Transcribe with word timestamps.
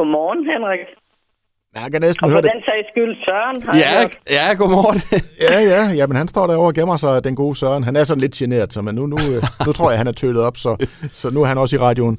Godmorgen, 0.00 0.40
Henrik. 0.52 0.80
Jeg 1.74 1.92
kan 1.92 2.00
næsten 2.00 2.24
Og 2.24 2.30
høre 2.30 2.36
for 2.38 2.42
det. 2.42 2.50
den 2.54 2.62
sags 2.68 2.86
skyld, 2.92 3.12
Søren 3.24 3.62
har 3.62 3.72
jeg 3.74 3.82
Ja, 3.82 4.00
hørt. 4.00 4.18
ja, 4.30 4.54
godmorgen. 4.58 4.98
Ja, 5.46 5.56
ja, 5.72 5.82
ja, 5.98 6.06
men 6.06 6.16
han 6.16 6.28
står 6.28 6.46
derovre 6.46 6.66
og 6.68 6.74
gemmer 6.74 6.96
sig, 6.96 7.24
den 7.24 7.34
gode 7.36 7.56
Søren. 7.56 7.84
Han 7.84 7.96
er 7.96 8.04
sådan 8.04 8.20
lidt 8.20 8.32
generet, 8.32 8.72
så 8.72 8.82
men 8.82 8.94
nu, 8.94 9.06
nu, 9.06 9.16
øh, 9.34 9.42
nu 9.66 9.72
tror 9.72 9.90
jeg, 9.90 9.98
han 9.98 10.06
er 10.06 10.12
tølet 10.12 10.42
op, 10.42 10.56
så, 10.56 10.86
så 11.12 11.30
nu 11.34 11.42
er 11.42 11.46
han 11.46 11.58
også 11.58 11.76
i 11.76 11.78
radioen. 11.78 12.18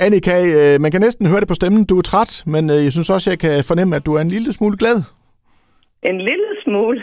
Annika, 0.00 0.34
øh, 0.44 0.80
man 0.80 0.90
kan 0.90 1.00
næsten 1.00 1.26
høre 1.26 1.40
det 1.40 1.48
på 1.48 1.54
stemmen, 1.54 1.84
du 1.84 1.98
er 1.98 2.02
træt, 2.02 2.42
men 2.46 2.70
øh, 2.70 2.84
jeg 2.84 2.92
synes 2.92 3.10
også, 3.10 3.30
jeg 3.30 3.38
kan 3.38 3.64
fornemme, 3.64 3.96
at 3.96 4.06
du 4.06 4.14
er 4.14 4.20
en 4.20 4.28
lille 4.28 4.52
smule 4.52 4.76
glad. 4.78 4.96
En 6.02 6.18
lille 6.20 6.48
smule. 6.64 7.02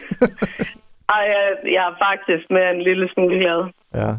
Ej, 1.15 1.23
jeg, 1.33 1.43
jeg 1.75 1.83
er 1.89 1.95
faktisk 2.07 2.45
med 2.49 2.63
en 2.75 2.81
lille 2.81 3.09
smule 3.13 3.35
glad. 3.39 3.59
Ja. 3.95 4.11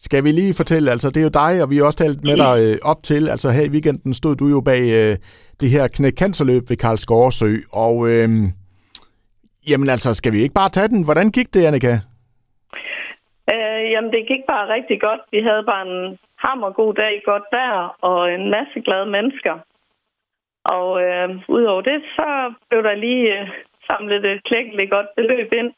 Skal 0.00 0.24
vi 0.24 0.32
lige 0.32 0.54
fortælle, 0.54 0.90
altså 0.90 1.08
det 1.10 1.16
er 1.16 1.22
jo 1.22 1.28
dig, 1.44 1.62
og 1.62 1.70
vi 1.70 1.76
har 1.76 1.84
også 1.84 1.98
talt 1.98 2.24
med 2.24 2.36
dig 2.36 2.56
øh, 2.64 2.76
op 2.82 3.02
til, 3.02 3.28
altså 3.28 3.50
her 3.50 3.62
i 3.64 3.70
weekenden 3.70 4.14
stod 4.14 4.36
du 4.36 4.46
jo 4.48 4.60
bag 4.60 4.80
øh, 4.80 5.16
det 5.60 5.70
her 5.70 5.88
knæk 5.88 6.12
cancerløb 6.12 6.70
ved 6.70 6.76
Karl 6.76 6.96
Skorsø, 6.96 7.56
og 7.72 8.08
øh, 8.10 8.28
jamen 9.68 9.88
altså, 9.88 10.14
skal 10.14 10.32
vi 10.32 10.40
ikke 10.40 10.54
bare 10.54 10.68
tage 10.68 10.88
den? 10.88 11.02
Hvordan 11.04 11.30
gik 11.30 11.54
det, 11.54 11.64
Annika? 11.64 11.92
Øh, 13.54 13.82
jamen, 13.92 14.10
det 14.10 14.22
gik 14.32 14.42
bare 14.52 14.64
rigtig 14.76 15.00
godt. 15.00 15.20
Vi 15.32 15.40
havde 15.48 15.64
bare 15.72 15.84
en 15.88 16.18
hammergod 16.44 16.94
dag 16.94 17.14
godt 17.30 17.46
der, 17.52 17.70
og 18.08 18.32
en 18.36 18.50
masse 18.50 18.78
glade 18.86 19.06
mennesker. 19.16 19.54
Og 20.76 20.88
øh, 21.06 21.28
udover 21.48 21.82
det, 21.90 21.98
så 22.16 22.28
blev 22.70 22.82
der 22.82 22.94
lige 23.06 23.40
øh, 23.40 23.48
samlet 23.86 24.24
et 24.24 24.40
klækkeligt 24.48 24.90
godt 24.90 25.06
beløb 25.16 25.48
ind. 25.60 25.70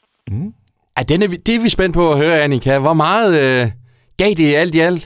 Ja, 0.98 1.02
den 1.02 1.22
er, 1.22 1.28
vi- 1.28 1.36
det 1.46 1.54
er 1.54 1.62
vi 1.62 1.68
spændt 1.68 1.94
på 1.96 2.12
at 2.12 2.18
høre, 2.18 2.40
Annika. 2.40 2.78
Hvor 2.78 2.92
meget 2.92 3.32
øh, 3.44 3.66
gav 4.22 4.32
det 4.40 4.56
alt 4.62 4.74
i 4.74 4.80
alt? 4.88 5.04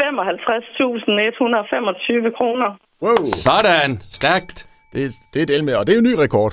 55.125 0.00 2.30
kroner. 2.38 2.70
Wow. 3.04 3.20
Sådan. 3.46 3.90
Stærkt. 4.18 4.56
Det, 4.92 5.02
det 5.34 5.42
er 5.42 5.46
del 5.46 5.64
med, 5.64 5.74
og 5.76 5.86
det 5.86 5.92
er 5.92 5.96
jo 5.96 6.04
en 6.06 6.10
ny 6.12 6.16
rekord. 6.24 6.52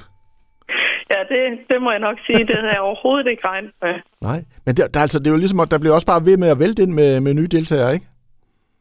Ja, 1.14 1.20
det, 1.34 1.42
det 1.70 1.82
må 1.82 1.92
jeg 1.92 2.00
nok 2.00 2.18
sige. 2.26 2.48
Det 2.48 2.56
havde 2.56 2.72
jeg 2.78 2.82
overhovedet 2.90 3.28
ikke 3.32 3.48
regnet 3.48 3.72
med. 3.82 3.94
Nej, 4.22 4.40
men 4.66 4.76
der, 4.78 4.88
der, 4.88 5.00
altså, 5.00 5.20
det 5.20 5.30
jo 5.30 5.38
ligesom, 5.38 5.60
at 5.60 5.72
der 5.72 5.80
bliver 5.80 5.94
også 5.96 6.08
bare 6.14 6.26
ved 6.26 6.38
med 6.38 6.50
at 6.50 6.60
vælte 6.60 6.84
ind 6.84 6.94
med, 6.94 7.20
med 7.22 7.34
nye 7.34 7.48
deltagere, 7.48 7.94
ikke? 7.94 8.06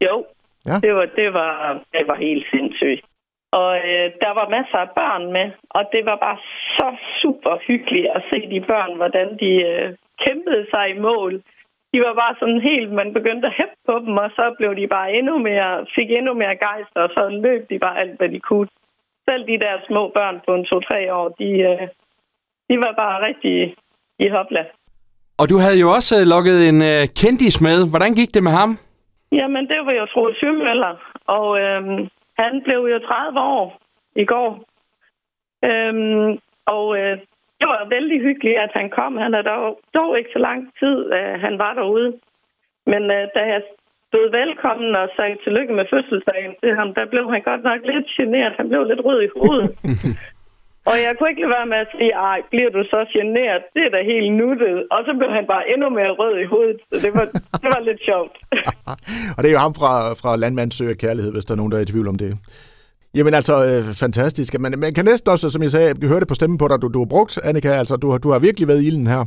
Jo, 0.00 0.24
Ja. 0.66 0.72
ja. 0.72 0.78
det, 0.86 0.94
var, 0.94 1.06
det, 1.20 1.32
var, 1.32 1.52
det 1.94 2.04
var 2.10 2.16
helt 2.26 2.46
sindssygt. 2.54 3.02
Og 3.52 3.70
øh, 3.90 4.06
der 4.24 4.32
var 4.38 4.46
masser 4.56 4.78
af 4.86 4.90
børn 5.00 5.24
med, 5.36 5.46
og 5.70 5.82
det 5.92 6.02
var 6.10 6.16
bare 6.26 6.38
så 6.78 6.88
super 7.22 7.54
hyggeligt 7.68 8.06
at 8.16 8.22
se 8.30 8.38
de 8.54 8.60
børn, 8.72 8.92
hvordan 9.00 9.28
de 9.42 9.50
øh, 9.70 9.88
kæmpede 10.24 10.64
sig 10.74 10.84
i 10.94 10.98
mål. 11.08 11.32
De 11.96 12.02
var 12.08 12.14
bare 12.22 12.34
sådan 12.40 12.60
helt, 12.60 12.92
man 12.92 13.12
begyndte 13.18 13.46
at 13.48 13.56
hæppe 13.58 13.78
på 13.86 13.94
dem, 14.04 14.16
og 14.24 14.30
så 14.38 14.54
blev 14.58 14.70
de 14.80 14.86
bare 14.96 15.14
endnu 15.18 15.38
mere, 15.38 15.86
fik 15.94 16.10
endnu 16.10 16.34
mere 16.34 16.56
gejst, 16.66 16.94
og 17.02 17.08
så 17.16 17.22
løb 17.44 17.70
de 17.70 17.78
bare 17.78 17.98
alt, 18.02 18.16
hvad 18.18 18.28
de 18.28 18.40
kunne. 18.40 18.68
Selv 19.28 19.42
de 19.50 19.58
der 19.64 19.74
små 19.88 20.02
børn 20.16 20.36
på 20.46 20.54
en 20.54 20.64
to-tre 20.64 21.14
år, 21.14 21.28
de, 21.28 21.48
øh, 21.70 21.88
de 22.68 22.74
var 22.84 22.92
bare 23.02 23.26
rigtig 23.28 23.74
i 24.18 24.28
hopla. 24.28 24.64
Og 25.40 25.48
du 25.50 25.56
havde 25.58 25.78
jo 25.84 25.88
også 25.96 26.14
øh, 26.20 26.26
lukket 26.34 26.58
en 26.68 26.82
øh, 26.92 27.02
kendis 27.20 27.60
med. 27.66 27.78
Hvordan 27.90 28.14
gik 28.14 28.34
det 28.34 28.42
med 28.42 28.52
ham? 28.52 28.70
Jamen, 29.32 29.64
det 29.68 29.80
var 29.86 29.92
jo 29.92 30.06
Troels 30.06 30.36
Schømøller, 30.36 30.94
og 31.26 31.60
øhm, 31.60 32.08
han 32.38 32.52
blev 32.64 32.80
jo 32.92 32.98
30 32.98 33.40
år 33.40 33.80
i 34.16 34.24
går. 34.24 34.50
Øhm, 35.70 36.38
og 36.66 36.98
øh, 36.98 37.18
det 37.60 37.66
var 37.72 37.92
vældig 37.94 38.18
hyggeligt, 38.28 38.58
at 38.64 38.72
han 38.78 38.88
kom. 38.98 39.12
Han 39.24 39.32
havde 39.34 39.48
dog, 39.54 39.80
dog 39.98 40.10
ikke 40.18 40.30
så 40.36 40.40
lang 40.48 40.60
tid, 40.80 40.96
øh, 41.16 41.34
han 41.44 41.54
var 41.64 41.72
derude. 41.80 42.10
Men 42.92 43.02
øh, 43.16 43.24
da 43.36 43.42
jeg 43.54 43.62
stod 44.08 44.26
velkommen 44.40 44.90
og 45.00 45.06
sagde 45.16 45.36
tillykke 45.44 45.72
med 45.78 45.86
fødselsdagen 45.92 46.52
til 46.62 46.72
ham, 46.78 46.88
der 46.98 47.04
blev 47.12 47.24
han 47.34 47.42
godt 47.50 47.62
nok 47.70 47.80
lidt 47.92 48.08
generet. 48.16 48.52
Han 48.60 48.68
blev 48.70 48.82
lidt 48.84 49.02
rød 49.06 49.20
i 49.28 49.34
hovedet. 49.36 49.70
og 50.90 50.96
jeg 51.04 51.12
kunne 51.12 51.30
ikke 51.30 51.42
lade 51.42 51.54
være 51.58 51.70
med 51.72 51.80
at 51.84 51.90
sige, 51.94 52.12
ej, 52.30 52.38
bliver 52.52 52.70
du 52.76 52.82
så 52.92 53.00
generet? 53.16 53.62
Det 53.74 53.82
er 53.86 53.92
da 53.96 54.00
helt 54.12 54.30
nuttet. 54.40 54.76
Og 54.94 55.00
så 55.06 55.12
blev 55.18 55.30
han 55.38 55.46
bare 55.52 55.64
endnu 55.72 55.88
mere 55.98 56.12
rød 56.20 56.34
i 56.44 56.46
hovedet. 56.52 56.78
Så 56.90 56.96
det 57.04 57.10
var, 57.18 57.26
det 57.62 57.68
var 57.74 57.80
lidt 57.88 58.00
sjovt. 58.10 58.34
Og 59.36 59.38
det 59.42 59.48
er 59.48 59.56
jo 59.58 59.64
ham 59.66 59.74
fra, 59.80 59.92
fra 60.20 60.30
Landmand 60.42 60.72
søger 60.72 60.94
kærlighed, 61.04 61.32
hvis 61.32 61.44
der 61.44 61.52
er 61.54 61.60
nogen, 61.60 61.72
der 61.72 61.78
er 61.78 61.86
i 61.86 61.92
tvivl 61.92 62.08
om 62.08 62.18
det. 62.24 62.30
Jamen 63.16 63.34
altså, 63.34 63.54
øh, 63.64 63.94
fantastisk. 63.94 64.60
Men 64.60 64.74
man 64.78 64.94
kan 64.94 65.04
næsten 65.04 65.30
også, 65.32 65.50
som 65.50 65.62
jeg 65.62 65.70
sagde, 65.70 65.94
jeg 66.00 66.08
høre 66.08 66.20
det 66.20 66.28
på 66.28 66.34
stemmen 66.34 66.58
på 66.58 66.68
dig, 66.68 66.82
du, 66.82 66.88
du 66.88 66.98
har 66.98 67.06
brugt, 67.06 67.38
Annika, 67.44 67.68
altså 67.68 67.96
du, 67.96 68.10
har- 68.10 68.18
du 68.18 68.30
har 68.30 68.38
virkelig 68.38 68.68
været 68.68 68.82
i 68.82 68.86
ilden 68.86 69.06
her. 69.06 69.24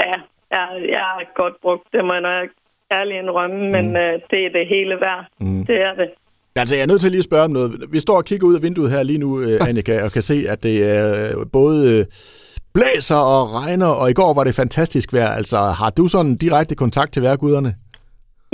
Ja, 0.00 0.12
jeg, 0.50 0.66
jeg 0.90 0.98
har 0.98 1.32
godt 1.42 1.54
brugt 1.62 1.82
det, 1.92 2.04
må 2.04 2.12
jeg 2.12 2.22
nok 2.22 2.48
ærligt 2.92 3.16
indrømme, 3.22 3.70
men 3.70 3.88
Mm. 3.88 3.96
øh, 3.96 4.12
det 4.30 4.46
er 4.46 4.50
det 4.58 4.66
hele 4.68 4.94
værd. 5.00 5.26
Mm. 5.40 5.66
Det 5.66 5.76
er 5.82 5.94
det. 5.94 6.08
Altså, 6.56 6.74
jeg 6.74 6.82
er 6.82 6.86
nødt 6.86 7.00
til 7.00 7.10
lige 7.10 7.18
at 7.18 7.24
spørge 7.24 7.44
om 7.44 7.50
noget. 7.50 7.80
Vi 7.90 8.00
står 8.00 8.16
og 8.16 8.24
kigger 8.24 8.46
ud 8.46 8.54
af 8.54 8.62
vinduet 8.62 8.90
her 8.90 9.02
lige 9.02 9.18
nu, 9.18 9.40
øh, 9.40 9.68
Annika, 9.68 10.04
og 10.04 10.12
kan 10.12 10.22
se, 10.22 10.44
at 10.48 10.62
det 10.62 10.90
er 10.96 11.38
øh, 11.38 11.46
både 11.52 11.98
øh, 11.98 12.04
blæser 12.74 13.16
og 13.16 13.52
regner, 13.52 13.86
og 13.86 14.10
i 14.10 14.12
går 14.12 14.34
var 14.34 14.44
det 14.44 14.54
fantastisk 14.54 15.12
vejr. 15.12 15.28
Altså, 15.28 15.56
har 15.58 15.90
du 15.90 16.08
sådan 16.08 16.36
direkte 16.36 16.74
kontakt 16.74 17.12
til 17.12 17.22
vejrguderne? 17.22 17.74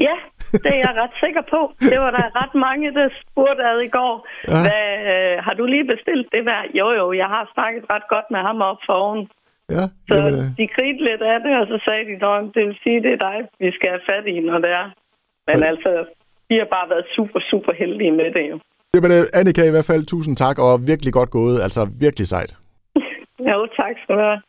Ja, 0.06 0.16
det 0.64 0.70
er 0.76 0.81
jeg 0.86 0.94
ret 1.03 1.14
sikker 1.25 1.42
på. 1.54 1.60
Det 1.92 1.98
var 2.04 2.10
der 2.19 2.26
ret 2.41 2.54
mange, 2.66 2.86
der 2.98 3.06
spurgte 3.22 3.62
ad 3.72 3.78
i 3.88 3.91
går. 3.98 4.14
Ja. 4.53 4.60
Hvad, 4.64 4.86
øh, 5.12 5.34
har 5.47 5.54
du 5.59 5.64
lige 5.75 5.86
bestilt 5.94 6.26
det 6.34 6.42
der? 6.50 6.60
Jo, 6.81 6.86
jo, 7.00 7.06
jeg 7.22 7.28
har 7.34 7.44
snakket 7.54 7.82
ret 7.92 8.06
godt 8.14 8.26
med 8.34 8.41
ham 8.48 8.58
op 8.70 8.81
for 8.87 8.92
oven. 9.04 9.22
Ja, 9.76 9.84
Så 10.08 10.14
jamen, 10.16 10.34
øh, 10.34 10.44
de 10.58 10.66
grinte 10.76 11.03
lidt 11.08 11.22
af 11.32 11.38
det, 11.47 11.53
og 11.60 11.66
så 11.72 11.76
sagde 11.87 12.04
de, 12.08 12.14
at 12.26 12.44
det 12.54 12.62
vil 12.66 12.76
sige, 12.84 13.03
det 13.06 13.12
er 13.16 13.22
dig, 13.28 13.37
vi 13.64 13.69
skal 13.76 13.88
have 13.94 14.04
fat 14.10 14.25
i, 14.34 14.37
når 14.50 14.58
det 14.64 14.70
er. 14.82 14.87
Men 15.48 15.58
Ja. 15.62 15.64
altså, 15.70 15.91
de 16.48 16.54
har 16.62 16.69
bare 16.76 16.88
været 16.92 17.06
super, 17.16 17.41
super 17.50 17.72
heldige 17.82 18.12
med 18.20 18.28
det 18.37 18.44
jo. 18.50 18.56
jamen, 18.94 19.12
øh, 19.16 19.22
Annika 19.41 19.62
i 19.66 19.70
hvert 19.75 19.88
fald, 19.91 20.03
tusind 20.06 20.37
tak, 20.37 20.56
og 20.58 20.72
virkelig 20.92 21.12
godt 21.12 21.31
gået. 21.31 21.56
Altså, 21.66 21.81
virkelig 22.06 22.26
sejt. 22.34 22.53
Jo, 23.50 23.58
tak 23.81 23.94
skal 24.03 24.14
du 24.16 24.20
have. 24.20 24.41